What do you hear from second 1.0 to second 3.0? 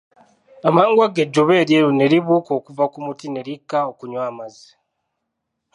ago Ejjuba eryeru ne libuuka okuva ku